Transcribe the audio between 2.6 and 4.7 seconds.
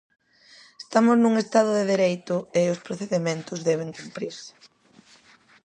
os procedementos deben cumprirse.